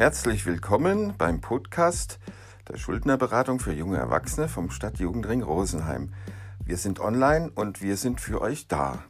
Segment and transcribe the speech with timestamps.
[0.00, 2.18] Herzlich willkommen beim Podcast
[2.70, 6.14] der Schuldnerberatung für junge Erwachsene vom Stadtjugendring Rosenheim.
[6.64, 9.04] Wir sind online und wir sind für euch da.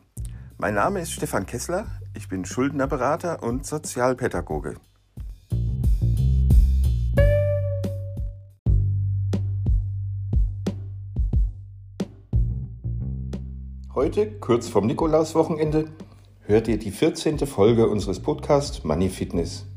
[0.58, 4.79] Mein Name ist Stefan Kessler, ich bin Schuldnerberater und Sozialpädagoge.
[13.94, 15.84] Heute, kurz vorm Nikolauswochenende,
[16.41, 17.38] hört ihr die 14.
[17.47, 19.70] Folge unseres Podcasts Money Fitness.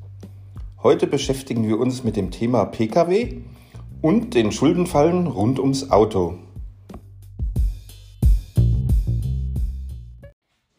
[0.84, 3.42] Heute beschäftigen wir uns mit dem Thema Pkw
[4.02, 6.38] und den Schuldenfallen rund ums Auto.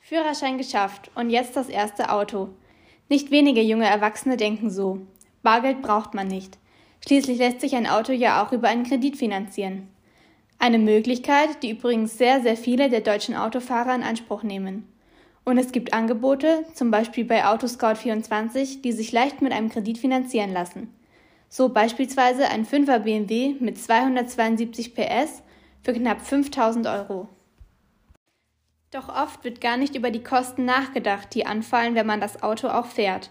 [0.00, 2.50] Führerschein geschafft und jetzt das erste Auto.
[3.08, 4.98] Nicht wenige junge Erwachsene denken so.
[5.42, 6.58] Bargeld braucht man nicht.
[7.02, 9.88] Schließlich lässt sich ein Auto ja auch über einen Kredit finanzieren.
[10.58, 14.86] Eine Möglichkeit, die übrigens sehr, sehr viele der deutschen Autofahrer in Anspruch nehmen.
[15.44, 20.52] Und es gibt Angebote, zum Beispiel bei Autoscout24, die sich leicht mit einem Kredit finanzieren
[20.52, 20.88] lassen.
[21.48, 25.42] So beispielsweise ein 5er BMW mit 272 PS
[25.82, 27.28] für knapp 5000 Euro.
[28.90, 32.68] Doch oft wird gar nicht über die Kosten nachgedacht, die anfallen, wenn man das Auto
[32.68, 33.30] auch fährt.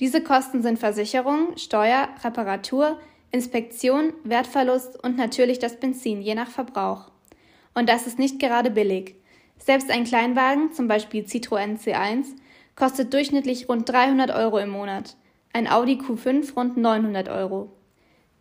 [0.00, 3.00] Diese Kosten sind Versicherung, Steuer, Reparatur,
[3.32, 7.10] Inspektion, Wertverlust und natürlich das Benzin, je nach Verbrauch.
[7.74, 9.16] Und das ist nicht gerade billig.
[9.58, 12.26] Selbst ein Kleinwagen, zum Beispiel Citroën C1,
[12.76, 15.16] kostet durchschnittlich rund 300 Euro im Monat,
[15.52, 17.72] ein Audi Q5 rund 900 Euro.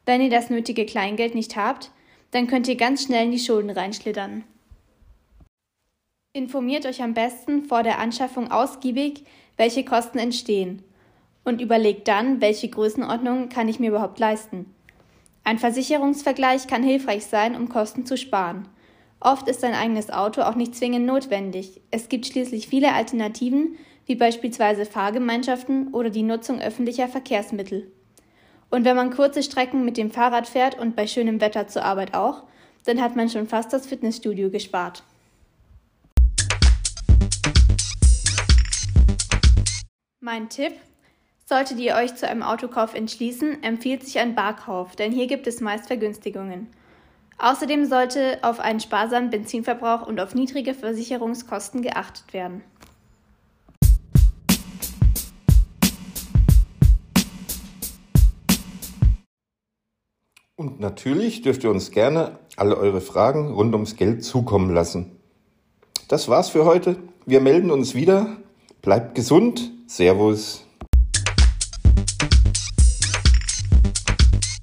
[0.06, 1.92] Wenn ihr das nötige Kleingeld nicht habt,
[2.32, 4.44] dann könnt ihr ganz schnell in die Schulden reinschlittern.
[6.34, 9.24] Informiert euch am besten vor der Anschaffung ausgiebig,
[9.58, 10.84] welche Kosten entstehen
[11.44, 14.74] und überlegt dann, welche Größenordnung kann ich mir überhaupt leisten.
[15.44, 18.68] Ein Versicherungsvergleich kann hilfreich sein, um Kosten zu sparen.
[19.20, 21.82] Oft ist ein eigenes Auto auch nicht zwingend notwendig.
[21.90, 27.92] Es gibt schließlich viele Alternativen, wie beispielsweise Fahrgemeinschaften oder die Nutzung öffentlicher Verkehrsmittel.
[28.70, 32.14] Und wenn man kurze Strecken mit dem Fahrrad fährt und bei schönem Wetter zur Arbeit
[32.14, 32.44] auch,
[32.86, 35.03] dann hat man schon fast das Fitnessstudio gespart.
[40.20, 40.74] Mein Tipp,
[41.50, 45.62] Solltet ihr euch zu einem Autokauf entschließen, empfiehlt sich ein Barkauf, denn hier gibt es
[45.62, 46.68] meist Vergünstigungen.
[47.40, 52.64] Außerdem sollte auf einen sparsamen Benzinverbrauch und auf niedrige Versicherungskosten geachtet werden.
[60.56, 65.12] Und natürlich dürft ihr uns gerne alle eure Fragen rund ums Geld zukommen lassen.
[66.08, 66.97] Das war's für heute.
[67.28, 68.38] Wir melden uns wieder.
[68.81, 69.72] Bleibt gesund.
[69.86, 70.66] Servus.